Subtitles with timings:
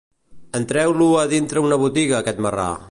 [0.59, 2.71] Entreu-lo a dintre una botiga aquest marrà!